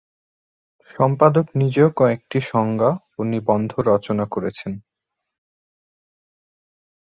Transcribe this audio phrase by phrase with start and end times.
[0.95, 4.73] সম্পাদক নিজেও কয়েকটি সংজ্ঞা ও নিবন্ধ রচনা করেছেন।